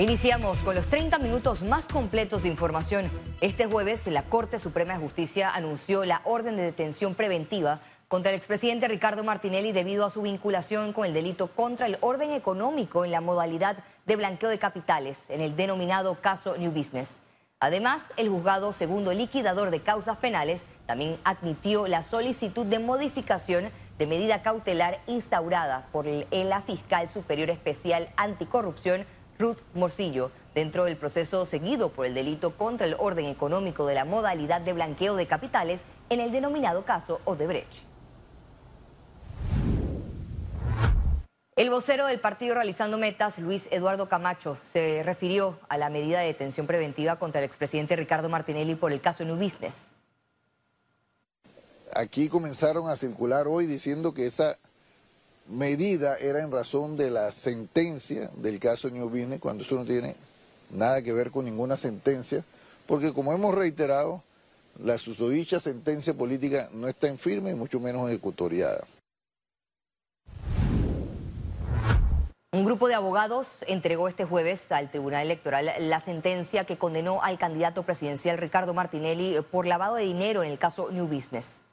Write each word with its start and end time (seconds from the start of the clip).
Iniciamos 0.00 0.60
con 0.60 0.76
los 0.76 0.86
30 0.86 1.18
minutos 1.18 1.64
más 1.64 1.86
completos 1.86 2.44
de 2.44 2.48
información. 2.48 3.10
Este 3.40 3.66
jueves, 3.66 4.06
la 4.06 4.22
Corte 4.22 4.60
Suprema 4.60 4.92
de 4.92 5.00
Justicia 5.00 5.50
anunció 5.50 6.04
la 6.04 6.20
orden 6.22 6.56
de 6.56 6.62
detención 6.62 7.16
preventiva 7.16 7.80
contra 8.06 8.30
el 8.30 8.38
expresidente 8.38 8.86
Ricardo 8.86 9.24
Martinelli 9.24 9.72
debido 9.72 10.06
a 10.06 10.10
su 10.10 10.22
vinculación 10.22 10.92
con 10.92 11.04
el 11.04 11.14
delito 11.14 11.48
contra 11.48 11.86
el 11.86 11.98
orden 12.00 12.30
económico 12.30 13.04
en 13.04 13.10
la 13.10 13.20
modalidad 13.20 13.78
de 14.06 14.14
blanqueo 14.14 14.50
de 14.50 14.60
capitales, 14.60 15.28
en 15.30 15.40
el 15.40 15.56
denominado 15.56 16.14
caso 16.20 16.56
New 16.56 16.70
Business. 16.70 17.18
Además, 17.58 18.04
el 18.16 18.28
juzgado 18.28 18.72
segundo 18.72 19.12
liquidador 19.12 19.72
de 19.72 19.80
causas 19.80 20.18
penales 20.18 20.62
también 20.86 21.18
admitió 21.24 21.88
la 21.88 22.04
solicitud 22.04 22.66
de 22.66 22.78
modificación 22.78 23.72
de 23.98 24.06
medida 24.06 24.42
cautelar 24.42 25.00
instaurada 25.08 25.88
por 25.90 26.06
la 26.06 26.62
fiscal 26.62 27.08
superior 27.08 27.50
especial 27.50 28.08
anticorrupción 28.16 29.04
Ruth 29.38 29.58
Morcillo 29.74 30.30
dentro 30.54 30.84
del 30.84 30.96
proceso 30.96 31.46
seguido 31.46 31.90
por 31.90 32.06
el 32.06 32.14
delito 32.14 32.56
contra 32.56 32.86
el 32.86 32.96
orden 32.98 33.26
económico 33.26 33.86
de 33.86 33.94
la 33.94 34.04
modalidad 34.04 34.60
de 34.60 34.72
blanqueo 34.72 35.14
de 35.14 35.26
capitales 35.26 35.82
en 36.10 36.20
el 36.20 36.32
denominado 36.32 36.84
caso 36.84 37.20
Odebrecht. 37.24 37.88
El 41.54 41.70
vocero 41.70 42.06
del 42.06 42.20
partido 42.20 42.54
Realizando 42.54 42.98
Metas, 42.98 43.38
Luis 43.38 43.66
Eduardo 43.72 44.08
Camacho, 44.08 44.56
se 44.64 45.02
refirió 45.02 45.58
a 45.68 45.76
la 45.76 45.90
medida 45.90 46.20
de 46.20 46.26
detención 46.26 46.68
preventiva 46.68 47.16
contra 47.18 47.40
el 47.40 47.46
expresidente 47.46 47.96
Ricardo 47.96 48.28
Martinelli 48.28 48.76
por 48.76 48.92
el 48.92 49.00
caso 49.00 49.24
New 49.24 49.34
Business. 49.34 49.92
Aquí 51.96 52.28
comenzaron 52.28 52.88
a 52.88 52.94
circular 52.94 53.48
hoy 53.48 53.66
diciendo 53.66 54.14
que 54.14 54.26
esa 54.26 54.56
medida 55.48 56.16
era 56.16 56.42
en 56.42 56.50
razón 56.50 56.96
de 56.96 57.10
la 57.10 57.32
sentencia 57.32 58.30
del 58.36 58.58
caso 58.58 58.90
New 58.90 59.08
Business, 59.08 59.40
cuando 59.40 59.64
eso 59.64 59.76
no 59.76 59.84
tiene 59.84 60.16
nada 60.70 61.02
que 61.02 61.12
ver 61.12 61.30
con 61.30 61.44
ninguna 61.44 61.76
sentencia, 61.76 62.44
porque 62.86 63.12
como 63.12 63.32
hemos 63.32 63.54
reiterado, 63.54 64.22
la 64.78 64.98
susodicha 64.98 65.58
sentencia 65.60 66.14
política 66.14 66.68
no 66.72 66.88
está 66.88 67.08
en 67.08 67.18
firme 67.18 67.50
y 67.50 67.54
mucho 67.54 67.80
menos 67.80 68.08
ejecutoriada. 68.08 68.84
Un 72.50 72.64
grupo 72.64 72.88
de 72.88 72.94
abogados 72.94 73.64
entregó 73.68 74.08
este 74.08 74.24
jueves 74.24 74.72
al 74.72 74.90
Tribunal 74.90 75.26
Electoral 75.26 75.70
la 75.80 76.00
sentencia 76.00 76.64
que 76.64 76.78
condenó 76.78 77.22
al 77.22 77.38
candidato 77.38 77.82
presidencial 77.82 78.38
Ricardo 78.38 78.72
Martinelli 78.72 79.36
por 79.50 79.66
lavado 79.66 79.96
de 79.96 80.04
dinero 80.04 80.42
en 80.42 80.50
el 80.50 80.58
caso 80.58 80.90
New 80.90 81.06
Business. 81.06 81.67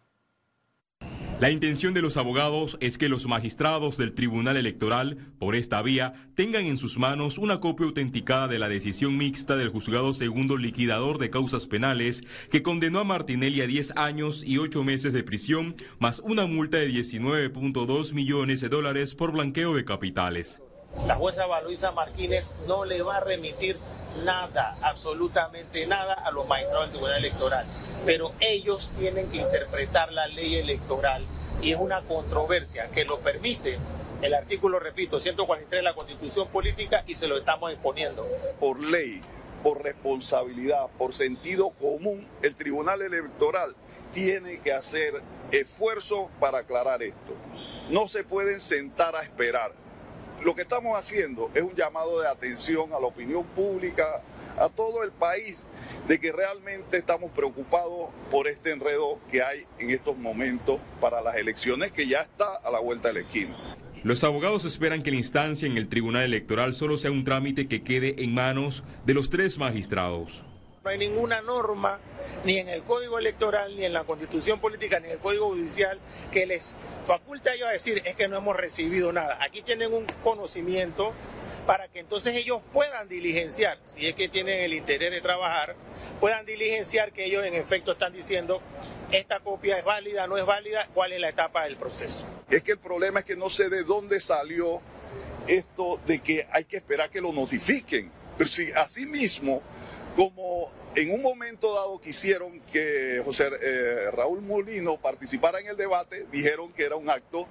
La 1.46 1.52
intención 1.52 1.94
de 1.94 2.02
los 2.02 2.18
abogados 2.18 2.76
es 2.80 2.98
que 2.98 3.08
los 3.08 3.28
magistrados 3.28 3.98
del 3.98 4.16
Tribunal 4.16 4.58
Electoral, 4.58 5.32
por 5.38 5.56
esta 5.56 5.80
vía, 5.84 6.14
tengan 6.34 6.66
en 6.66 6.80
sus 6.80 6.98
manos 6.98 7.38
una 7.38 7.60
copia 7.60 7.86
autenticada 7.86 8.48
de 8.48 8.58
la 8.58 8.68
decisión 8.68 9.16
mixta 9.16 9.56
del 9.56 9.70
juzgado 9.70 10.16
segundo 10.16 10.58
liquidador 10.58 11.20
de 11.20 11.30
causas 11.30 11.68
penales 11.68 12.24
que 12.50 12.64
condenó 12.64 13.00
a 13.00 13.04
Martinelli 13.04 13.62
a 13.62 13.68
10 13.68 13.94
años 13.96 14.44
y 14.44 14.58
8 14.58 14.84
meses 14.84 15.14
de 15.14 15.22
prisión, 15.22 15.76
más 16.00 16.18
una 16.18 16.48
multa 16.48 16.78
de 16.78 16.90
19.2 16.90 18.14
millones 18.14 18.62
de 18.62 18.70
dólares 18.70 19.14
por 19.14 19.32
blanqueo 19.32 19.76
de 19.76 19.86
capitales. 19.86 20.64
La 21.06 21.14
jueza 21.14 21.46
Valoisa 21.46 21.92
Martínez 21.92 22.50
no 22.68 22.86
le 22.86 23.04
va 23.04 23.18
a 23.18 23.24
remitir 23.24 23.78
nada, 24.24 24.76
absolutamente 24.82 25.86
nada 25.86 26.14
a 26.14 26.32
los 26.32 26.48
magistrados 26.48 26.86
del 26.86 26.92
Tribunal 26.94 27.20
Electoral. 27.20 27.66
Pero 28.04 28.32
ellos 28.40 28.90
tienen 28.98 29.30
que 29.30 29.38
interpretar 29.38 30.12
la 30.12 30.28
ley 30.28 30.56
electoral 30.56 31.24
y 31.66 31.72
es 31.72 31.80
una 31.80 32.02
controversia 32.02 32.90
que 32.90 33.06
lo 33.06 33.20
permite 33.22 33.80
el 34.22 34.36
artículo, 34.36 34.80
repito, 34.80 35.20
143 35.20 35.80
de 35.80 35.82
la 35.82 35.96
Constitución 35.96 36.48
Política 36.50 37.04
y 37.08 37.16
se 37.16 37.28
lo 37.28 37.40
estamos 37.40 37.72
exponiendo. 37.72 38.24
Por 38.60 38.80
ley, 38.80 39.20
por 39.64 39.82
responsabilidad, 39.82 40.86
por 41.00 41.16
sentido 41.16 41.72
común, 41.72 42.28
el 42.44 42.56
Tribunal 42.56 43.02
Electoral 43.02 43.76
tiene 44.14 44.60
que 44.60 44.74
hacer 44.74 45.24
esfuerzo 45.52 46.30
para 46.40 46.60
aclarar 46.60 47.02
esto. 47.02 47.34
No 47.90 48.08
se 48.08 48.24
pueden 48.24 48.60
sentar 48.62 49.16
a 49.16 49.24
esperar 49.24 49.74
lo 50.44 50.54
que 50.54 50.62
estamos 50.62 50.96
haciendo 50.98 51.50
es 51.56 51.64
un 51.64 51.74
llamado 51.76 52.22
de 52.22 52.28
atención 52.28 52.94
a 52.94 53.00
la 53.00 53.08
opinión 53.08 53.44
pública, 53.44 54.22
a 54.58 54.70
todo 54.70 55.04
el 55.04 55.12
país, 55.12 55.66
de 56.08 56.20
que 56.20 56.32
realmente 56.32 56.98
estamos 56.98 57.32
preocupados 57.32 58.10
por 58.32 58.48
este 58.48 58.72
enredo 58.72 59.20
que 59.32 59.44
hay 59.44 59.66
en 59.80 59.92
estos 59.92 60.18
momentos 60.18 60.80
para 61.02 61.22
las 61.22 61.36
elecciones 61.36 61.92
que 61.92 62.08
ya 62.08 62.22
está 62.22 62.56
a 62.64 62.72
la 62.72 62.80
vuelta 62.80 63.10
de 63.10 63.16
la 63.16 63.20
esquina. 63.22 63.56
Los 64.04 64.24
abogados 64.24 64.66
esperan 64.66 65.02
que 65.02 65.10
la 65.10 65.18
instancia 65.18 65.68
en 65.68 65.78
el 65.78 65.90
Tribunal 65.90 66.26
Electoral 66.26 66.76
solo 66.76 66.98
sea 67.00 67.10
un 67.10 67.24
trámite 67.24 67.68
que 67.68 67.84
quede 67.84 68.24
en 68.24 68.36
manos 68.36 68.84
de 69.04 69.16
los 69.16 69.32
tres 69.32 69.58
magistrados. 69.58 70.44
No 70.84 70.92
hay 70.92 71.00
ninguna 71.00 71.42
norma, 71.42 71.98
ni 72.44 72.60
en 72.60 72.70
el 72.70 72.84
Código 72.84 73.18
Electoral, 73.18 73.76
ni 73.76 73.84
en 73.84 73.94
la 73.94 74.04
Constitución 74.04 74.60
Política, 74.60 75.00
ni 75.00 75.08
en 75.08 75.14
el 75.14 75.18
Código 75.18 75.48
Judicial, 75.48 75.98
que 76.32 76.46
les 76.46 76.76
faculta 77.04 77.50
a 77.50 77.54
ellos 77.56 77.68
a 77.68 77.72
decir 77.72 78.04
es 78.06 78.16
que 78.16 78.28
no 78.28 78.38
hemos 78.38 78.56
recibido 78.56 79.12
nada. 79.12 79.40
Aquí 79.42 79.64
tienen 79.64 79.92
un 79.92 80.06
conocimiento 80.24 81.12
para 81.66 81.88
que 81.88 82.00
entonces 82.00 82.36
ellos 82.36 82.62
puedan 82.72 83.08
diligenciar, 83.08 83.80
si 83.84 84.08
es 84.08 84.16
que 84.16 84.30
tienen 84.30 84.62
el 84.62 84.74
interés 84.74 85.12
de 85.12 85.22
trabajar, 85.22 85.76
puedan 86.20 86.46
diligenciar 86.46 87.12
que 87.12 87.26
ellos 87.26 87.46
en 87.46 87.56
efecto 87.56 87.94
están 87.94 88.14
diciendo 88.14 88.62
esta 89.12 89.40
copia 89.40 89.78
es 89.78 89.84
válida, 89.84 90.28
no 90.28 90.38
es 90.38 90.46
válida, 90.46 90.88
cuál 90.94 91.14
es 91.14 91.20
la 91.20 91.30
etapa 91.30 91.64
del 91.64 91.78
proceso. 91.78 92.26
Es 92.50 92.62
que 92.64 92.74
el 92.74 92.80
problema 92.80 93.20
es 93.20 93.26
que 93.26 93.36
no 93.36 93.50
sé 93.50 93.70
de 93.70 93.84
dónde 93.84 94.20
salió 94.20 94.82
esto 95.48 96.00
de 96.06 96.20
que 96.20 96.48
hay 96.52 96.66
que 96.66 96.78
esperar 96.78 97.10
que 97.10 97.22
lo 97.22 97.32
notifiquen. 97.32 98.12
Pero 98.38 98.50
si 98.50 98.72
así 98.72 99.06
mismo 99.06 99.62
como 100.16 100.72
en 100.96 101.12
un 101.14 101.22
momento 101.22 101.74
dado 101.74 102.00
quisieron 102.00 102.60
que 102.72 103.22
José 103.24 103.50
eh, 103.62 104.12
Raúl 104.12 104.42
Molino 104.42 104.98
participara 104.98 105.60
en 105.60 105.68
el 105.68 105.78
debate, 105.78 106.26
dijeron 106.32 106.72
que 106.72 106.84
era 106.84 106.96
un 106.96 107.10
acto 107.10 107.48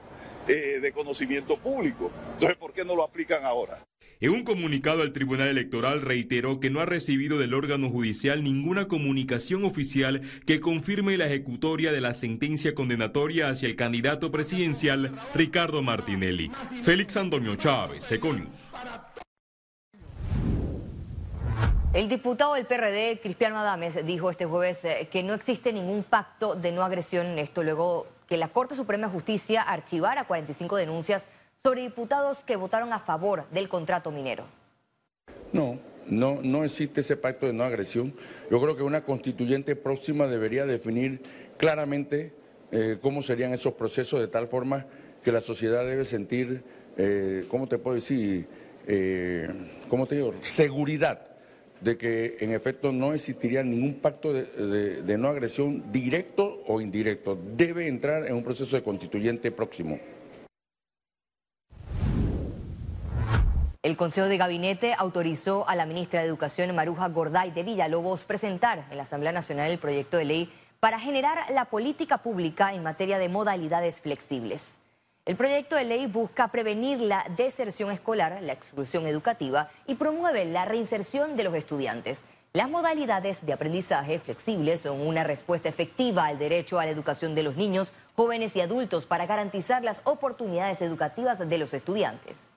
eh, 0.49 0.81
de 0.81 0.93
conocimiento 0.93 1.59
público. 1.59 2.11
Entonces, 2.35 2.57
¿por 2.57 2.73
qué 2.73 2.85
no 2.85 2.97
lo 2.97 3.03
aplican 3.03 3.45
ahora? 3.45 3.85
En 4.25 4.31
un 4.31 4.43
comunicado 4.43 5.03
al 5.03 5.13
Tribunal 5.13 5.49
Electoral 5.49 6.01
reiteró 6.01 6.59
que 6.59 6.71
no 6.71 6.81
ha 6.81 6.87
recibido 6.87 7.39
del 7.39 7.53
órgano 7.53 7.91
judicial 7.91 8.43
ninguna 8.43 8.89
comunicación 8.89 9.67
oficial 9.67 10.23
que 10.47 10.61
confirme 10.61 11.19
la 11.19 11.27
ejecutoria 11.27 11.93
de 11.93 12.01
la 12.01 12.15
sentencia 12.15 12.75
condenatoria 12.75 13.51
hacia 13.51 13.69
el 13.69 13.77
candidato 13.77 14.31
presidencial 14.31 15.13
Ricardo 15.35 15.83
Martinelli. 15.83 16.51
Félix 16.85 17.19
Antonio 17.19 17.57
Chávez, 17.57 18.11
Econius. 18.11 18.49
El 21.93 22.09
diputado 22.09 22.55
del 22.55 22.65
PRD, 22.65 23.21
Cristiano 23.23 23.59
Adames, 23.59 24.07
dijo 24.07 24.31
este 24.31 24.47
jueves 24.47 24.87
eh, 24.87 25.07
que 25.13 25.23
no 25.23 25.35
existe 25.35 25.71
ningún 25.71 26.03
pacto 26.03 26.55
de 26.55 26.73
no 26.73 26.83
agresión 26.83 27.27
en 27.27 27.39
esto, 27.41 27.63
luego 27.63 28.07
que 28.27 28.39
la 28.39 28.49
Corte 28.49 28.75
Suprema 28.75 29.09
de 29.09 29.13
Justicia 29.13 29.61
archivara 29.61 30.25
45 30.25 30.77
denuncias 30.77 31.27
sobre 31.67 31.81
diputados 31.81 32.45
que 32.45 32.57
votaron 32.57 32.93
a 32.93 32.99
favor 32.99 33.49
del 33.51 33.71
contrato 33.71 34.11
minero. 34.11 34.45
No, 35.51 35.79
no, 36.07 36.41
no 36.43 36.63
existe 36.63 37.01
ese 37.01 37.17
pacto 37.17 37.47
de 37.47 37.55
no 37.55 37.65
agresión. 37.65 38.13
Yo 38.51 38.61
creo 38.61 38.77
que 38.77 38.83
una 38.83 39.07
constituyente 39.07 39.75
próxima 39.75 40.27
debería 40.27 40.67
definir 40.67 41.23
claramente 41.57 42.35
eh, 42.71 42.99
cómo 43.01 43.23
serían 43.23 43.55
esos 43.55 43.73
procesos 43.73 44.21
de 44.21 44.29
tal 44.29 44.47
forma 44.47 44.85
que 45.23 45.33
la 45.33 45.41
sociedad 45.41 45.87
debe 45.87 46.05
sentir, 46.05 46.63
eh, 46.99 47.47
¿cómo 47.49 47.67
te 47.67 47.79
puedo 47.79 47.95
decir? 47.95 48.47
¿Cómo 49.89 50.07
te 50.07 50.17
digo? 50.17 50.35
Seguridad 50.43 51.35
de 51.81 51.97
que 51.97 52.37
en 52.41 52.53
efecto 52.53 52.93
no 52.93 53.15
existiría 53.15 53.65
ningún 53.65 53.95
pacto 53.95 54.35
de, 54.35 55.17
no 55.19 55.29
agresión 55.29 55.91
directo 55.91 56.63
o 56.67 56.83
indirecto. 56.83 57.39
Debe 57.57 57.89
entrar 57.89 58.27
en 58.27 58.35
un 58.35 58.45
proceso 58.45 58.77
de 58.77 58.83
constituyente 58.83 59.51
próximo. 59.51 59.99
El 63.85 63.99
Consejo 63.99 64.29
de 64.29 64.39
Gabinete 64.39 64.95
autorizó 64.97 65.69
a 65.69 65.77
la 65.77 65.85
ministra 65.85 66.23
de 66.23 66.27
Educación, 66.27 66.75
Maruja 66.75 67.07
Gorday 67.09 67.51
de 67.51 67.63
Villalobos, 67.63 68.25
presentar 68.25 68.87
en 68.91 68.97
la 68.97 69.03
Asamblea 69.03 69.31
Nacional 69.31 69.71
el 69.71 69.77
proyecto 69.77 70.17
de 70.17 70.25
ley 70.25 70.53
para 70.81 70.99
generar 70.99 71.51
la 71.51 71.67
política 71.67 72.17
pública 72.17 72.73
en 72.73 72.83
materia 72.83 73.19
de 73.19 73.29
modalidades 73.29 74.01
flexibles. 74.01 74.79
El 75.27 75.37
proyecto 75.37 75.77
de 75.77 75.85
ley 75.85 76.07
busca 76.07 76.49
prevenir 76.49 77.03
la 77.03 77.27
deserción 77.37 77.91
escolar, 77.91 78.39
la 78.41 78.55
exclusión 78.55 79.07
educativa 79.07 79.69
y 79.87 79.97
promueve 79.97 80.47
la 80.47 80.65
reinserción 80.65 81.37
de 81.37 81.45
los 81.45 81.55
estudiantes. 81.55 82.25
Las 82.55 82.71
modalidades 82.71 83.45
de 83.45 83.53
aprendizaje 83.53 84.19
flexibles 84.19 84.81
son 84.81 85.07
una 85.07 85.25
respuesta 85.25 85.69
efectiva 85.69 86.25
al 86.25 86.39
derecho 86.39 86.81
a 86.81 86.87
la 86.87 86.91
educación 86.91 87.35
de 87.35 87.43
los 87.43 87.57
niños, 87.57 87.93
jóvenes 88.17 88.57
y 88.57 88.63
adultos 88.63 89.05
para 89.05 89.27
garantizar 89.27 89.85
las 89.85 90.01
oportunidades 90.05 90.81
educativas 90.81 91.39
de 91.39 91.59
los 91.59 91.75
estudiantes. 91.75 92.54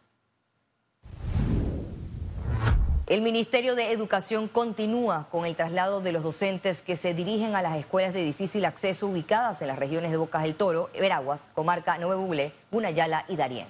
El 3.08 3.22
Ministerio 3.22 3.76
de 3.76 3.94
Educación 3.94 4.50
continúa 4.50 5.28
con 5.32 5.46
el 5.46 5.56
traslado 5.56 6.02
de 6.02 6.12
los 6.12 6.24
docentes 6.24 6.82
que 6.82 6.98
se 6.98 7.14
dirigen 7.14 7.56
a 7.56 7.62
las 7.62 7.78
escuelas 7.78 8.14
de 8.14 8.22
difícil 8.22 8.66
acceso 8.66 9.08
ubicadas 9.08 9.62
en 9.62 9.70
las 9.70 9.80
regiones 9.80 10.12
de 10.12 10.18
Bocas 10.18 10.44
del 10.44 10.56
Toro, 10.56 10.90
Veraguas, 10.92 11.50
Comarca 11.54 11.98
Nueve 11.98 12.18
Buglé, 12.18 12.52
Gunayala 12.70 13.24
y 13.30 13.38
Darién. 13.38 13.68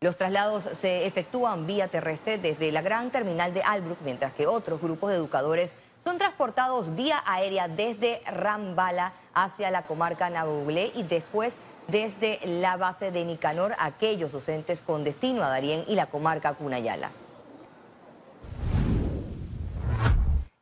Los 0.00 0.16
traslados 0.16 0.62
se 0.74 1.06
efectúan 1.06 1.66
vía 1.66 1.88
terrestre 1.88 2.38
desde 2.38 2.70
la 2.70 2.82
gran 2.82 3.10
terminal 3.10 3.52
de 3.52 3.64
Albrook, 3.64 3.98
mientras 4.04 4.32
que 4.32 4.46
otros 4.46 4.80
grupos 4.80 5.10
de 5.10 5.16
educadores 5.16 5.74
son 6.04 6.16
transportados 6.16 6.94
vía 6.94 7.20
aérea 7.26 7.66
desde 7.66 8.20
Rambala 8.26 9.12
hacia 9.34 9.72
la 9.72 9.82
comarca 9.82 10.30
Nabublé 10.30 10.92
y 10.94 11.02
después 11.02 11.58
desde 11.88 12.38
la 12.46 12.76
base 12.76 13.10
de 13.10 13.24
Nicanor 13.24 13.74
aquellos 13.80 14.30
docentes 14.30 14.82
con 14.82 15.02
destino 15.02 15.42
a 15.42 15.48
Darién 15.48 15.84
y 15.88 15.96
la 15.96 16.06
comarca 16.06 16.54
Cunayala. 16.54 17.10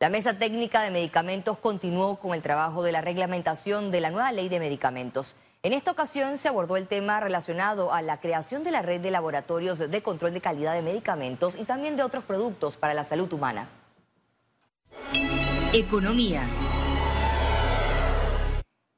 La 0.01 0.09
mesa 0.09 0.37
técnica 0.37 0.83
de 0.83 0.91
medicamentos 0.91 1.57
continuó 1.59 2.17
con 2.17 2.35
el 2.35 2.43
trabajo 2.43 2.83
de 2.83 2.91
la 2.91 3.01
reglamentación 3.01 3.93
de 3.93 4.01
la 4.01 4.11
nueva 4.11 4.33
ley 4.33 4.49
de 4.49 4.59
medicamentos. 4.59 5.37
En 5.63 5.73
esta 5.73 5.93
ocasión 5.93 6.37
se 6.37 6.49
abordó 6.49 6.77
el 6.77 6.89
tema 6.89 7.21
relacionado 7.21 7.93
a 7.93 8.03
la 8.03 8.19
creación 8.19 8.65
de 8.65 8.73
la 8.73 8.83
red 8.83 9.01
de 9.01 9.13
laboratorios 9.13 9.79
de 9.79 10.03
control 10.03 10.35
de 10.35 10.41
calidad 10.41 10.75
de 10.75 10.83
medicamentos 10.83 11.55
y 11.55 11.65
también 11.65 11.97
de 11.97 12.03
otros 12.03 12.25
productos 12.25 12.77
para 12.77 12.93
la 12.93 13.05
salud 13.05 13.33
humana. 13.33 13.69
Economía. 15.73 16.43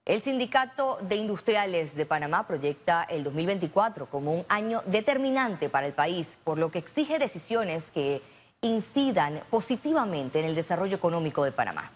El 0.06 0.22
Sindicato 0.22 0.98
de 1.02 1.16
Industriales 1.16 1.94
de 1.94 2.06
Panamá 2.06 2.46
proyecta 2.46 3.04
el 3.04 3.22
2024 3.22 4.06
como 4.06 4.32
un 4.32 4.46
año 4.48 4.82
determinante 4.86 5.68
para 5.68 5.86
el 5.86 5.92
país, 5.92 6.38
por 6.42 6.58
lo 6.58 6.70
que 6.70 6.78
exige 6.78 7.18
decisiones 7.18 7.90
que 7.90 8.22
incidan 8.66 9.40
positivamente 9.50 10.40
en 10.40 10.46
el 10.46 10.54
desarrollo 10.54 10.96
económico 10.96 11.44
de 11.44 11.52
Panamá. 11.52 11.90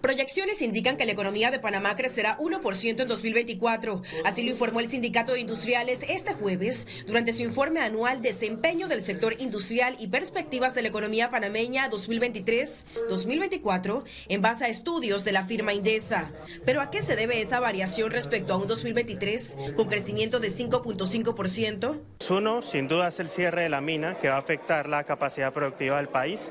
Proyecciones 0.00 0.62
indican 0.62 0.96
que 0.96 1.04
la 1.04 1.12
economía 1.12 1.50
de 1.52 1.60
Panamá 1.60 1.94
crecerá 1.94 2.36
1% 2.38 3.02
en 3.02 3.08
2024. 3.08 4.02
Así 4.24 4.42
lo 4.42 4.50
informó 4.50 4.80
el 4.80 4.88
Sindicato 4.88 5.34
de 5.34 5.40
Industriales 5.40 6.00
este 6.08 6.34
jueves 6.34 6.88
durante 7.06 7.32
su 7.32 7.42
informe 7.42 7.78
anual 7.80 8.20
Desempeño 8.20 8.88
del 8.88 9.00
sector 9.02 9.34
industrial 9.38 9.94
y 10.00 10.08
perspectivas 10.08 10.74
de 10.74 10.82
la 10.82 10.88
economía 10.88 11.30
panameña 11.30 11.88
2023-2024 11.90 14.02
en 14.28 14.42
base 14.42 14.64
a 14.64 14.68
estudios 14.68 15.24
de 15.24 15.30
la 15.32 15.44
firma 15.44 15.72
Indesa. 15.72 16.32
Pero 16.64 16.80
¿a 16.80 16.90
qué 16.90 17.00
se 17.02 17.14
debe 17.14 17.40
esa 17.40 17.60
variación 17.60 18.10
respecto 18.10 18.54
a 18.54 18.56
un 18.56 18.66
2023 18.66 19.56
con 19.76 19.86
crecimiento 19.88 20.40
de 20.40 20.50
5.5%? 20.50 22.00
Uno, 22.30 22.62
sin 22.62 22.88
duda, 22.88 23.06
es 23.08 23.20
el 23.20 23.28
cierre 23.28 23.62
de 23.62 23.68
la 23.68 23.82
mina 23.82 24.18
que 24.18 24.28
va 24.28 24.36
a 24.36 24.38
afectar 24.38 24.88
la 24.88 25.04
capacidad 25.04 25.52
productiva 25.52 25.98
del 25.98 26.08
país 26.08 26.50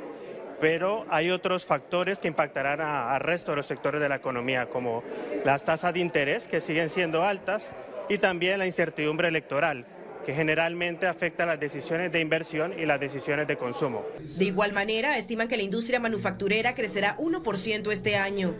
pero 0.61 1.05
hay 1.09 1.31
otros 1.31 1.65
factores 1.65 2.19
que 2.19 2.27
impactarán 2.27 2.79
al 2.81 3.19
resto 3.19 3.51
de 3.51 3.57
los 3.57 3.65
sectores 3.65 3.99
de 3.99 4.07
la 4.07 4.15
economía, 4.15 4.67
como 4.67 5.03
las 5.43 5.65
tasas 5.65 5.91
de 5.93 5.99
interés, 5.99 6.47
que 6.47 6.61
siguen 6.61 6.89
siendo 6.89 7.23
altas, 7.23 7.71
y 8.07 8.19
también 8.19 8.59
la 8.59 8.67
incertidumbre 8.67 9.27
electoral, 9.27 9.87
que 10.23 10.35
generalmente 10.35 11.07
afecta 11.07 11.47
las 11.47 11.59
decisiones 11.59 12.11
de 12.11 12.19
inversión 12.19 12.77
y 12.77 12.85
las 12.85 12.99
decisiones 12.99 13.47
de 13.47 13.57
consumo. 13.57 14.05
De 14.37 14.45
igual 14.45 14.71
manera, 14.71 15.17
estiman 15.17 15.47
que 15.47 15.57
la 15.57 15.63
industria 15.63 15.99
manufacturera 15.99 16.75
crecerá 16.75 17.17
1% 17.17 17.91
este 17.91 18.15
año. 18.15 18.53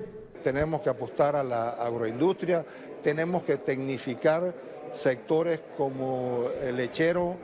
Tenemos 0.44 0.81
que 0.81 0.89
apostar 0.89 1.36
a 1.36 1.44
la 1.44 1.69
agroindustria, 1.69 2.65
tenemos 3.04 3.44
que 3.44 3.57
tecnificar 3.57 4.56
sectores 4.92 5.62
como 5.77 6.50
el 6.63 6.77
lechero, 6.77 7.38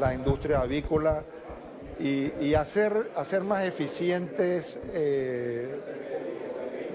la 0.00 0.12
industria 0.12 0.60
avícola, 0.60 1.22
y, 2.02 2.54
hacer, 2.54 3.12
hacer 3.14 3.42
más 3.42 3.64
eficientes 3.64 4.80
eh, 4.92 5.80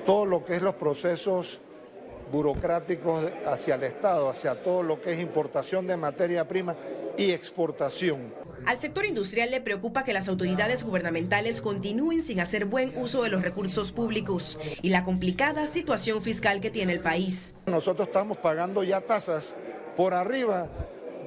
todo 0.05 0.25
lo 0.25 0.43
que 0.43 0.55
es 0.55 0.61
los 0.61 0.75
procesos 0.75 1.61
burocráticos 2.31 3.23
hacia 3.45 3.75
el 3.75 3.83
Estado, 3.83 4.29
hacia 4.29 4.61
todo 4.61 4.83
lo 4.83 4.99
que 4.99 5.13
es 5.13 5.19
importación 5.19 5.87
de 5.87 5.95
materia 5.95 6.45
prima 6.45 6.75
y 7.17 7.31
exportación. 7.31 8.33
Al 8.65 8.77
sector 8.79 9.05
industrial 9.05 9.49
le 9.49 9.61
preocupa 9.61 10.03
que 10.03 10.11
las 10.11 10.27
autoridades 10.27 10.83
gubernamentales 10.83 11.61
continúen 11.61 12.21
sin 12.21 12.41
hacer 12.41 12.65
buen 12.65 12.91
uso 12.97 13.23
de 13.23 13.29
los 13.29 13.41
recursos 13.43 13.93
públicos 13.93 14.59
y 14.81 14.89
la 14.89 15.05
complicada 15.05 15.67
situación 15.67 16.21
fiscal 16.21 16.59
que 16.59 16.69
tiene 16.69 16.91
el 16.91 16.99
país. 16.99 17.53
Nosotros 17.67 18.07
estamos 18.07 18.37
pagando 18.37 18.83
ya 18.83 18.99
tasas 18.99 19.55
por 19.95 20.13
arriba 20.13 20.69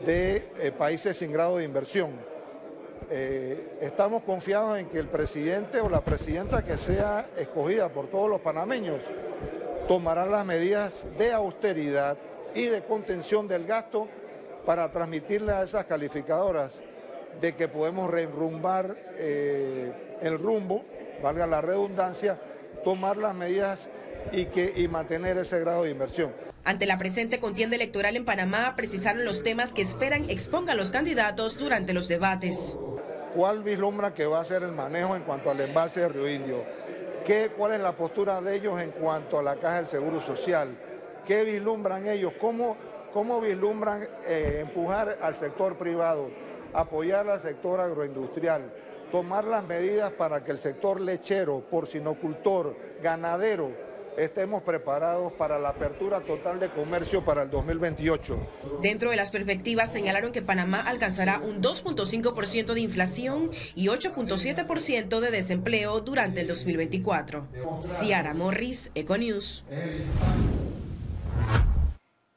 de 0.04 0.48
eh, 0.58 0.72
países 0.76 1.16
sin 1.16 1.32
grado 1.32 1.56
de 1.56 1.64
inversión. 1.64 2.29
Eh, 3.12 3.78
estamos 3.80 4.22
confiados 4.22 4.78
en 4.78 4.86
que 4.86 5.00
el 5.00 5.08
presidente 5.08 5.80
o 5.80 5.88
la 5.88 6.00
presidenta 6.00 6.64
que 6.64 6.78
sea 6.78 7.28
escogida 7.36 7.88
por 7.88 8.06
todos 8.06 8.30
los 8.30 8.40
panameños 8.40 9.02
tomará 9.88 10.26
las 10.26 10.46
medidas 10.46 11.08
de 11.18 11.32
austeridad 11.32 12.16
y 12.54 12.66
de 12.66 12.82
contención 12.84 13.48
del 13.48 13.66
gasto 13.66 14.06
para 14.64 14.92
transmitirle 14.92 15.50
a 15.50 15.64
esas 15.64 15.86
calificadoras 15.86 16.82
de 17.40 17.56
que 17.56 17.66
podemos 17.66 18.08
reenrumbar 18.08 18.96
eh, 19.16 19.92
el 20.20 20.38
rumbo, 20.38 20.84
valga 21.20 21.48
la 21.48 21.60
redundancia, 21.60 22.38
tomar 22.84 23.16
las 23.16 23.34
medidas 23.34 23.90
y, 24.30 24.44
que, 24.44 24.72
y 24.76 24.86
mantener 24.86 25.36
ese 25.38 25.58
grado 25.58 25.82
de 25.82 25.90
inversión. 25.90 26.32
Ante 26.62 26.86
la 26.86 26.98
presente 26.98 27.40
contienda 27.40 27.74
electoral 27.74 28.16
en 28.16 28.24
Panamá, 28.24 28.74
precisaron 28.76 29.24
los 29.24 29.42
temas 29.42 29.72
que 29.72 29.82
esperan 29.82 30.30
expongan 30.30 30.76
los 30.76 30.92
candidatos 30.92 31.58
durante 31.58 31.92
los 31.92 32.06
debates. 32.06 32.76
¿Cuál 33.34 33.62
vislumbra 33.62 34.12
que 34.12 34.26
va 34.26 34.40
a 34.40 34.44
ser 34.44 34.64
el 34.64 34.72
manejo 34.72 35.14
en 35.14 35.22
cuanto 35.22 35.50
al 35.50 35.60
envase 35.60 36.00
de 36.00 36.08
Río 36.08 36.28
Indio? 36.28 36.64
¿Qué, 37.24 37.52
¿Cuál 37.56 37.72
es 37.72 37.80
la 37.80 37.96
postura 37.96 38.40
de 38.40 38.56
ellos 38.56 38.80
en 38.80 38.90
cuanto 38.90 39.38
a 39.38 39.42
la 39.42 39.54
caja 39.54 39.76
del 39.76 39.86
Seguro 39.86 40.20
Social? 40.20 40.76
¿Qué 41.24 41.44
vislumbran 41.44 42.08
ellos? 42.08 42.32
¿Cómo, 42.40 42.76
cómo 43.12 43.40
vislumbran 43.40 44.08
eh, 44.26 44.58
empujar 44.62 45.18
al 45.22 45.36
sector 45.36 45.76
privado, 45.76 46.28
apoyar 46.72 47.28
al 47.28 47.38
sector 47.38 47.78
agroindustrial, 47.78 48.72
tomar 49.12 49.44
las 49.44 49.64
medidas 49.64 50.10
para 50.10 50.42
que 50.42 50.50
el 50.50 50.58
sector 50.58 51.00
lechero, 51.00 51.60
porcinocultor, 51.70 52.74
ganadero, 53.00 53.70
estemos 54.16 54.62
preparados 54.62 55.32
para 55.32 55.58
la 55.58 55.70
apertura 55.70 56.20
total 56.20 56.60
de 56.60 56.70
comercio 56.70 57.24
para 57.24 57.42
el 57.42 57.50
2028. 57.50 58.38
Dentro 58.82 59.10
de 59.10 59.16
las 59.16 59.30
perspectivas 59.30 59.92
señalaron 59.92 60.32
que 60.32 60.42
Panamá 60.42 60.80
alcanzará 60.80 61.38
un 61.38 61.62
2.5% 61.62 62.74
de 62.74 62.80
inflación 62.80 63.50
y 63.74 63.86
8.7% 63.86 65.20
de 65.20 65.30
desempleo 65.30 66.00
durante 66.00 66.40
el 66.40 66.46
2024. 66.48 67.46
Ciara 68.00 68.34
Morris, 68.34 68.90
Econews. 68.94 69.64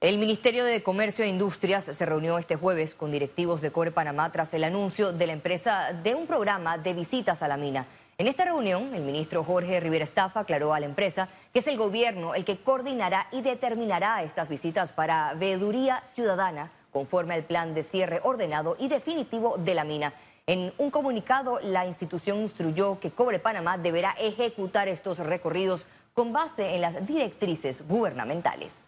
El 0.04 0.18
Ministerio 0.18 0.66
de 0.66 0.84
Comercio 0.84 1.24
e 1.24 1.30
Industrias 1.30 1.86
se 1.86 2.06
reunió 2.06 2.38
este 2.38 2.58
jueves 2.58 2.94
con 2.94 3.10
directivos 3.10 3.62
de 3.62 3.72
Core 3.72 3.92
Panamá 3.92 4.34
tras 4.34 4.54
el 4.54 4.66
anuncio 4.66 5.14
de 5.14 5.28
la 5.28 5.31
empresa 5.31 5.94
de 5.94 6.14
un 6.14 6.28
programa 6.28 6.78
de 6.78 6.94
visitas 6.94 7.42
a 7.42 7.48
la 7.48 7.56
mina. 7.56 7.88
En 8.19 8.27
esta 8.27 8.46
reunión, 8.46 8.93
el 8.93 9.01
ministro 9.01 9.43
Jorge 9.43 9.79
Rivera 9.79 10.03
Estafa 10.03 10.41
aclaró 10.41 10.74
a 10.74 10.79
la 10.79 10.86
empresa 10.86 11.29
que 11.51 11.60
es 11.60 11.67
el 11.67 11.77
gobierno 11.77 12.36
el 12.36 12.46
que 12.46 12.58
coordinará 12.58 13.27
y 13.32 13.41
determinará 13.41 14.22
estas 14.22 14.50
visitas 14.50 14.93
para 14.93 15.34
veeduría 15.34 16.03
ciudadana 16.05 16.72
conforme 16.91 17.34
al 17.34 17.43
plan 17.43 17.74
de 17.74 17.82
cierre 17.84 18.20
ordenado 18.24 18.75
y 18.79 18.88
definitivo 18.88 19.58
de 19.58 19.74
la 19.74 19.84
mina. 19.84 20.13
En 20.46 20.74
un 20.77 20.91
comunicado, 20.91 21.60
la 21.62 21.88
institución 21.88 22.38
instruyó 22.39 23.00
que 23.00 23.10
Cobre 23.10 23.39
Panamá 23.39 23.79
deberá 23.79 24.12
ejecutar 24.12 24.88
estos 24.88 25.17
recorridos 25.17 25.88
con 26.13 26.32
base 26.32 26.75
en 26.75 26.82
las 26.82 27.08
directrices 27.08 27.88
gubernamentales. 27.88 28.83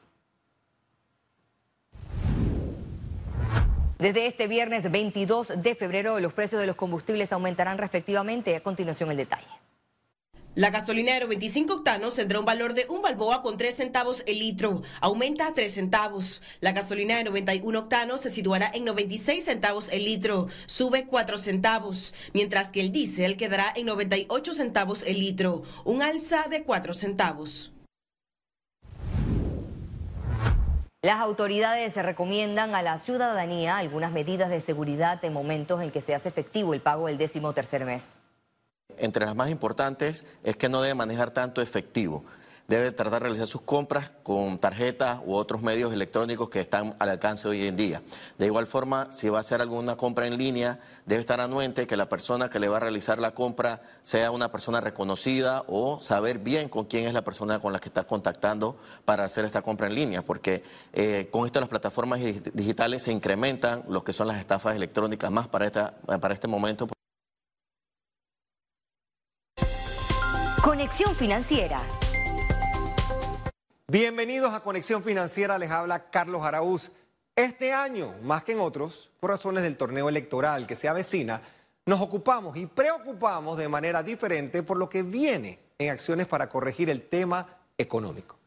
Desde 3.98 4.28
este 4.28 4.48
viernes 4.48 4.92
22 4.92 5.62
de 5.64 5.74
febrero, 5.74 6.20
los 6.20 6.34
precios 6.34 6.60
de 6.60 6.68
los 6.68 6.76
combustibles 6.76 7.32
aumentarán 7.32 7.78
respectivamente. 7.78 8.54
A 8.56 8.60
continuación, 8.62 9.10
el 9.10 9.18
detalle. 9.18 9.48
La 10.54 10.70
gasolina 10.70 11.14
de 11.14 11.26
25 11.26 11.74
octanos 11.74 12.16
tendrá 12.16 12.40
un 12.40 12.46
valor 12.46 12.74
de 12.74 12.86
un 12.90 13.02
balboa 13.02 13.42
con 13.42 13.58
3 13.58 13.76
centavos 13.76 14.24
el 14.26 14.40
litro, 14.40 14.84
aumenta 15.02 15.48
a 15.48 15.54
3 15.54 15.74
centavos. 15.74 16.42
La 16.62 16.74
gasolina 16.74 17.18
de 17.18 17.26
91 17.26 17.78
octanos 17.78 18.22
se 18.22 18.30
situará 18.30 18.70
en 18.74 18.86
96 18.86 19.44
centavos 19.44 19.90
el 19.90 20.06
litro, 20.06 20.48
sube 20.66 21.08
4 21.08 21.38
centavos, 21.38 22.14
mientras 22.34 22.72
que 22.72 22.82
el 22.82 22.92
diésel 22.94 23.36
quedará 23.36 23.72
en 23.76 23.86
98 23.86 24.54
centavos 24.54 25.04
el 25.04 25.20
litro, 25.20 25.64
un 25.84 26.02
alza 26.02 26.46
de 26.50 26.64
4 26.64 26.94
centavos. 26.94 27.75
Las 31.06 31.20
autoridades 31.20 31.96
recomiendan 31.98 32.74
a 32.74 32.82
la 32.82 32.98
ciudadanía 32.98 33.78
algunas 33.78 34.12
medidas 34.12 34.50
de 34.50 34.60
seguridad 34.60 35.24
en 35.24 35.34
momentos 35.34 35.84
en 35.84 35.92
que 35.92 36.02
se 36.02 36.16
hace 36.16 36.30
efectivo 36.30 36.74
el 36.74 36.82
pago 36.82 37.06
del 37.06 37.20
décimo 37.20 37.54
tercer 37.54 37.86
mes. 37.86 38.18
Entre 38.98 39.24
las 39.24 39.36
más 39.36 39.52
importantes 39.52 40.26
es 40.44 40.58
que 40.58 40.68
no 40.68 40.82
debe 40.82 40.96
manejar 40.96 41.30
tanto 41.30 41.62
efectivo. 41.62 42.26
Debe 42.68 42.92
tratar 42.92 43.14
de 43.14 43.20
realizar 43.20 43.48
sus 43.48 43.62
compras 43.62 44.12
con 44.24 44.58
tarjetas 44.58 45.20
u 45.26 45.36
otros 45.36 45.62
medios 45.62 45.94
electrónicos 45.94 46.50
que 46.50 46.60
están 46.60 46.96
al 47.00 47.10
alcance 47.10 47.48
hoy 47.48 47.68
en 47.68 47.76
día. 47.76 48.02
De 48.38 48.48
igual 48.48 48.66
forma, 48.66 49.12
si 49.12 49.30
va 49.30 49.38
a 49.38 49.42
hacer 49.42 49.62
alguna 49.62 49.96
compra 49.96 50.28
en 50.28 50.38
línea, 50.38 50.80
debe 51.06 51.22
estar 51.22 51.40
anuente 51.40 51.88
que 51.88 51.96
la 51.96 52.10
persona 52.10 52.50
que 52.50 52.60
le 52.60 52.68
va 52.68 52.78
a 52.78 52.80
realizar 52.80 53.20
la 53.20 53.32
compra 53.32 53.82
sea 54.04 54.32
una 54.32 54.52
persona 54.52 54.82
reconocida 54.82 55.64
o 55.68 56.00
saber 56.00 56.40
bien 56.40 56.70
con 56.70 56.86
quién 56.86 57.06
es 57.06 57.14
la 57.14 57.24
persona 57.24 57.60
con 57.60 57.72
la 57.72 57.80
que 57.80 57.90
está 57.90 58.06
contactando 58.06 58.78
para 59.06 59.24
hacer 59.26 59.46
esta 59.46 59.62
compra 59.62 59.88
en 59.88 59.96
línea, 59.96 60.22
porque 60.24 60.64
eh, 60.94 61.30
con 61.32 61.46
esto 61.46 61.60
las 61.60 61.70
plataformas 61.70 62.20
digitales 62.54 63.04
se 63.04 63.12
incrementan 63.12 63.84
lo 63.88 64.04
que 64.04 64.14
son 64.14 64.28
las 64.28 64.40
estafas 64.40 64.76
electrónicas 64.76 65.32
más 65.32 65.48
para, 65.48 65.66
esta, 65.66 65.94
para 66.20 66.34
este 66.34 66.48
momento. 66.48 66.88
Conexión 70.64 71.16
Financiera. 71.16 71.80
Bienvenidos 73.88 74.52
a 74.52 74.62
Conexión 74.62 75.04
Financiera, 75.04 75.60
les 75.60 75.70
habla 75.70 76.10
Carlos 76.10 76.42
Araúz. 76.42 76.90
Este 77.36 77.72
año, 77.72 78.16
más 78.24 78.44
que 78.44 78.54
en 78.54 78.60
otros, 78.60 79.12
por 79.20 79.30
razones 79.30 79.62
del 79.62 79.78
torneo 79.78 80.10
electoral 80.10 80.66
que 80.66 80.76
se 80.76 80.90
avecina, 80.90 81.40
nos 81.86 82.02
ocupamos 82.02 82.58
y 82.58 82.66
preocupamos 82.66 83.60
de 83.60 83.70
manera 83.70 84.02
diferente 84.02 84.64
por 84.64 84.78
lo 84.78 84.90
que 84.90 85.04
viene 85.04 85.60
en 85.78 85.92
acciones 85.92 86.26
para 86.26 86.50
corregir 86.50 86.90
el 86.90 87.08
tema 87.08 87.48
económico. 87.78 88.40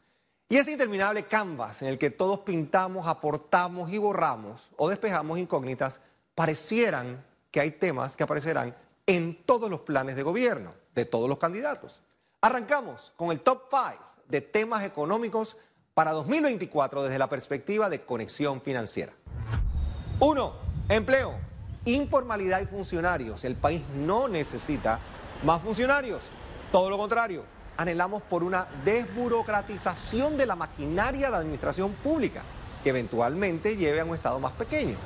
Y 0.48 0.56
ese 0.56 0.72
interminable 0.72 1.22
canvas 1.22 1.82
en 1.82 1.88
el 1.88 1.98
que 1.98 2.10
todos 2.10 2.40
pintamos, 2.40 3.06
aportamos 3.06 3.92
y 3.92 3.98
borramos 3.98 4.68
o 4.76 4.88
despejamos 4.88 5.38
incógnitas, 5.38 6.00
parecieran 6.34 7.24
que 7.52 7.60
hay 7.60 7.70
temas 7.70 8.16
que 8.16 8.24
aparecerán 8.24 8.74
en 9.06 9.40
todos 9.44 9.70
los 9.70 9.82
planes 9.82 10.16
de 10.16 10.24
gobierno 10.24 10.74
de 10.96 11.04
todos 11.04 11.28
los 11.28 11.38
candidatos. 11.38 12.00
Arrancamos 12.40 13.12
con 13.16 13.30
el 13.30 13.38
top 13.38 13.68
5 13.70 14.07
de 14.28 14.40
temas 14.40 14.84
económicos 14.84 15.56
para 15.94 16.12
2024 16.12 17.02
desde 17.04 17.18
la 17.18 17.28
perspectiva 17.28 17.88
de 17.90 18.02
conexión 18.02 18.60
financiera. 18.60 19.12
1. 20.20 20.52
Empleo, 20.88 21.34
informalidad 21.84 22.60
y 22.60 22.66
funcionarios. 22.66 23.44
El 23.44 23.56
país 23.56 23.82
no 23.96 24.28
necesita 24.28 25.00
más 25.44 25.62
funcionarios. 25.62 26.24
Todo 26.70 26.90
lo 26.90 26.98
contrario, 26.98 27.44
anhelamos 27.76 28.22
por 28.22 28.44
una 28.44 28.66
desburocratización 28.84 30.36
de 30.36 30.46
la 30.46 30.56
maquinaria 30.56 31.26
de 31.26 31.32
la 31.32 31.38
administración 31.38 31.92
pública, 31.92 32.42
que 32.82 32.90
eventualmente 32.90 33.76
lleve 33.76 34.00
a 34.00 34.04
un 34.04 34.14
Estado 34.14 34.38
más 34.40 34.52
pequeño. 34.52 34.96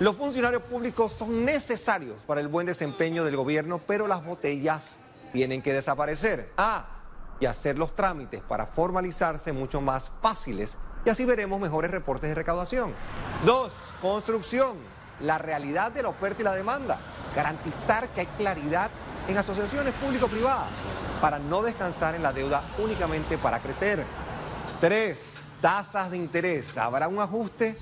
Los 0.00 0.16
funcionarios 0.16 0.62
públicos 0.62 1.12
son 1.12 1.44
necesarios 1.44 2.16
para 2.26 2.40
el 2.40 2.48
buen 2.48 2.66
desempeño 2.66 3.24
del 3.24 3.36
gobierno, 3.36 3.80
pero 3.84 4.06
las 4.06 4.24
botellas 4.24 4.98
tienen 5.32 5.60
que 5.60 5.72
desaparecer. 5.72 6.52
Ah, 6.56 6.97
y 7.40 7.46
hacer 7.46 7.78
los 7.78 7.94
trámites 7.94 8.42
para 8.42 8.66
formalizarse 8.66 9.52
mucho 9.52 9.80
más 9.80 10.10
fáciles 10.20 10.76
y 11.04 11.10
así 11.10 11.24
veremos 11.24 11.60
mejores 11.60 11.90
reportes 11.90 12.28
de 12.28 12.34
recaudación. 12.34 12.92
Dos, 13.44 13.72
construcción, 14.02 14.76
la 15.20 15.38
realidad 15.38 15.92
de 15.92 16.02
la 16.02 16.08
oferta 16.08 16.42
y 16.42 16.44
la 16.44 16.54
demanda. 16.54 16.98
Garantizar 17.34 18.08
que 18.08 18.22
hay 18.22 18.26
claridad 18.26 18.90
en 19.28 19.38
asociaciones 19.38 19.94
público-privadas 19.94 20.70
para 21.20 21.38
no 21.38 21.62
descansar 21.62 22.14
en 22.14 22.22
la 22.22 22.32
deuda 22.32 22.62
únicamente 22.78 23.38
para 23.38 23.60
crecer. 23.60 24.04
Tres, 24.80 25.36
tasas 25.60 26.10
de 26.10 26.16
interés. 26.16 26.76
¿Habrá 26.76 27.08
un 27.08 27.20
ajuste? 27.20 27.76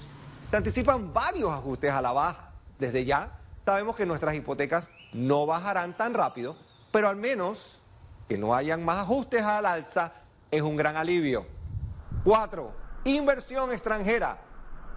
Se 0.50 0.56
anticipan 0.56 1.12
varios 1.12 1.50
ajustes 1.50 1.90
a 1.90 2.02
la 2.02 2.12
baja. 2.12 2.50
Desde 2.78 3.04
ya 3.04 3.30
sabemos 3.64 3.96
que 3.96 4.06
nuestras 4.06 4.34
hipotecas 4.34 4.90
no 5.12 5.46
bajarán 5.46 5.96
tan 5.96 6.14
rápido 6.14 6.56
pero 6.96 7.08
al 7.08 7.16
menos 7.16 7.76
que 8.28 8.38
no 8.38 8.54
hayan 8.54 8.84
más 8.84 8.98
ajustes 8.98 9.42
al 9.42 9.66
alza 9.66 10.12
es 10.50 10.62
un 10.62 10.76
gran 10.76 10.96
alivio. 10.96 11.46
Cuatro, 12.24 12.72
inversión 13.04 13.72
extranjera. 13.72 14.38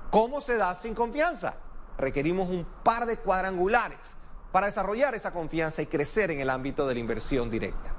¿Cómo 0.10 0.42
se 0.42 0.58
da 0.58 0.74
sin 0.74 0.96
confianza? 0.96 1.54
Requerimos 1.98 2.50
un 2.50 2.66
par 2.84 3.06
de 3.06 3.18
cuadrangulares 3.18 4.16
para 4.52 4.66
desarrollar 4.66 5.14
esa 5.14 5.32
confianza 5.32 5.82
y 5.82 5.86
crecer 5.86 6.32
en 6.32 6.40
el 6.40 6.50
ámbito 6.50 6.88
de 6.88 6.96
la 6.96 7.00
inversión 7.00 7.50
directa. 7.50 7.94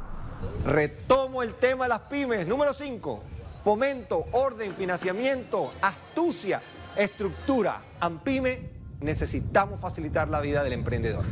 Retomo 0.64 1.42
el 1.42 1.54
tema 1.54 1.84
de 1.84 1.90
las 1.90 2.00
pymes. 2.02 2.46
Número 2.46 2.74
cinco, 2.74 3.22
fomento, 3.62 4.26
orden, 4.32 4.74
financiamiento, 4.74 5.70
astucia, 5.80 6.62
estructura. 6.96 7.82
AMPYME, 8.00 8.70
necesitamos 9.00 9.78
facilitar 9.80 10.28
la 10.28 10.40
vida 10.40 10.64
del 10.64 10.72
emprendedor. 10.72 11.24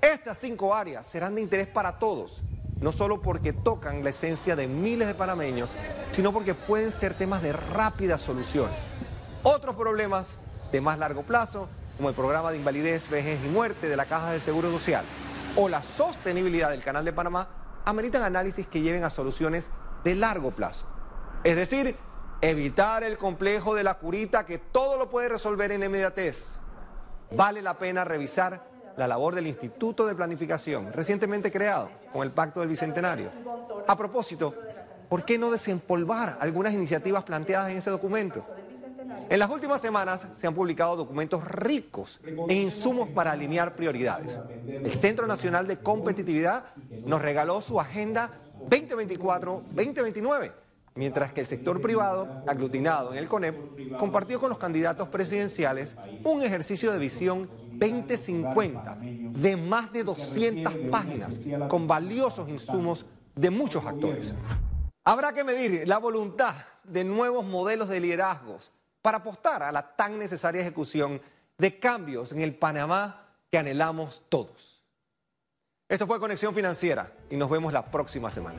Estas 0.00 0.38
cinco 0.38 0.74
áreas 0.74 1.06
serán 1.06 1.34
de 1.34 1.40
interés 1.40 1.66
para 1.66 1.98
todos, 1.98 2.42
no 2.80 2.92
solo 2.92 3.20
porque 3.20 3.52
tocan 3.52 4.04
la 4.04 4.10
esencia 4.10 4.56
de 4.56 4.66
miles 4.66 5.08
de 5.08 5.14
panameños, 5.14 5.70
sino 6.12 6.32
porque 6.32 6.54
pueden 6.54 6.92
ser 6.92 7.14
temas 7.14 7.42
de 7.42 7.52
rápidas 7.52 8.20
soluciones. 8.20 8.78
Otros 9.42 9.74
problemas 9.76 10.38
de 10.72 10.80
más 10.80 10.98
largo 10.98 11.22
plazo, 11.22 11.68
como 11.96 12.08
el 12.08 12.14
programa 12.14 12.50
de 12.50 12.58
invalidez, 12.58 13.08
vejez 13.10 13.38
y 13.44 13.48
muerte 13.48 13.88
de 13.88 13.96
la 13.96 14.06
Caja 14.06 14.30
de 14.30 14.40
Seguro 14.40 14.70
Social 14.70 15.04
o 15.56 15.68
la 15.68 15.82
sostenibilidad 15.82 16.70
del 16.70 16.82
Canal 16.82 17.04
de 17.04 17.12
Panamá, 17.12 17.48
ameritan 17.84 18.22
análisis 18.22 18.66
que 18.66 18.80
lleven 18.80 19.02
a 19.02 19.10
soluciones 19.10 19.70
de 20.04 20.14
largo 20.14 20.52
plazo. 20.52 20.86
Es 21.42 21.56
decir, 21.56 21.96
evitar 22.40 23.02
el 23.02 23.18
complejo 23.18 23.74
de 23.74 23.82
la 23.82 23.94
curita 23.94 24.46
que 24.46 24.58
todo 24.58 24.96
lo 24.96 25.10
puede 25.10 25.28
resolver 25.28 25.72
en 25.72 25.82
inmediatez. 25.82 26.46
Vale 27.32 27.62
la 27.62 27.74
pena 27.78 28.04
revisar 28.04 28.67
la 28.98 29.06
labor 29.06 29.34
del 29.34 29.46
Instituto 29.46 30.06
de 30.06 30.14
Planificación, 30.16 30.92
recientemente 30.92 31.50
creado 31.52 31.88
con 32.12 32.22
el 32.22 32.32
Pacto 32.32 32.60
del 32.60 32.68
Bicentenario. 32.68 33.30
A 33.86 33.96
propósito, 33.96 34.54
¿por 35.08 35.24
qué 35.24 35.38
no 35.38 35.52
desempolvar 35.52 36.36
algunas 36.40 36.74
iniciativas 36.74 37.22
planteadas 37.22 37.70
en 37.70 37.78
ese 37.78 37.90
documento? 37.90 38.44
En 39.30 39.38
las 39.38 39.48
últimas 39.50 39.80
semanas 39.80 40.26
se 40.34 40.48
han 40.48 40.54
publicado 40.54 40.96
documentos 40.96 41.44
ricos 41.44 42.18
en 42.24 42.50
insumos 42.50 43.08
para 43.10 43.32
alinear 43.32 43.76
prioridades. 43.76 44.40
El 44.66 44.94
Centro 44.94 45.28
Nacional 45.28 45.68
de 45.68 45.78
Competitividad 45.78 46.64
nos 47.04 47.22
regaló 47.22 47.60
su 47.60 47.78
Agenda 47.78 48.32
2024-2029 48.68 50.50
mientras 50.98 51.32
que 51.32 51.40
el 51.40 51.46
sector 51.46 51.80
privado, 51.80 52.42
aglutinado 52.48 53.12
en 53.12 53.18
el 53.18 53.28
CONEP, 53.28 53.96
compartió 53.98 54.40
con 54.40 54.50
los 54.50 54.58
candidatos 54.58 55.08
presidenciales 55.08 55.94
un 56.24 56.42
ejercicio 56.42 56.90
de 56.90 56.98
visión 56.98 57.48
2050 57.78 58.98
de 59.00 59.56
más 59.56 59.92
de 59.92 60.02
200 60.02 60.74
páginas 60.90 61.36
con 61.68 61.86
valiosos 61.86 62.48
insumos 62.48 63.06
de 63.36 63.48
muchos 63.48 63.86
actores. 63.86 64.34
Habrá 65.04 65.32
que 65.32 65.44
medir 65.44 65.86
la 65.86 65.98
voluntad 65.98 66.56
de 66.82 67.04
nuevos 67.04 67.44
modelos 67.44 67.88
de 67.88 68.00
liderazgos 68.00 68.72
para 69.00 69.18
apostar 69.18 69.62
a 69.62 69.70
la 69.70 69.94
tan 69.94 70.18
necesaria 70.18 70.60
ejecución 70.60 71.22
de 71.56 71.78
cambios 71.78 72.32
en 72.32 72.40
el 72.40 72.56
Panamá 72.56 73.28
que 73.52 73.58
anhelamos 73.58 74.24
todos. 74.28 74.82
Esto 75.88 76.08
fue 76.08 76.18
Conexión 76.18 76.52
Financiera 76.52 77.12
y 77.30 77.36
nos 77.36 77.48
vemos 77.48 77.72
la 77.72 77.88
próxima 77.88 78.30
semana. 78.30 78.58